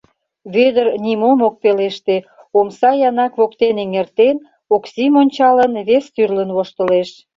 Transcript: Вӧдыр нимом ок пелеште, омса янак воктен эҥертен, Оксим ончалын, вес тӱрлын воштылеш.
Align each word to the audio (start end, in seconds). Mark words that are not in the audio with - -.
Вӧдыр 0.53 0.87
нимом 1.03 1.39
ок 1.47 1.55
пелеште, 1.63 2.15
омса 2.57 2.91
янак 3.09 3.33
воктен 3.39 3.75
эҥертен, 3.83 4.37
Оксим 4.75 5.13
ончалын, 5.21 5.71
вес 5.87 6.05
тӱрлын 6.13 6.49
воштылеш. 6.55 7.09